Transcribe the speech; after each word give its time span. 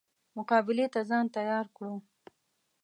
مقابلې 0.37 0.87
ته 0.93 0.99
ځان 1.09 1.25
تیار 1.35 1.65
کړو. 1.75 1.95